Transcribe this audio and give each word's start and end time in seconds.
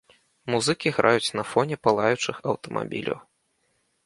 Музыкі 0.53 0.93
граюць 0.95 1.35
на 1.39 1.43
фоне 1.51 1.79
палаючых 1.89 2.35
аўтамабіляў. 2.55 3.19